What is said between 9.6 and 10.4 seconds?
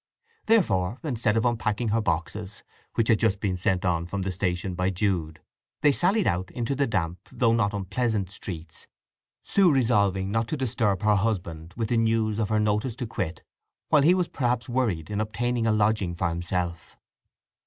resolving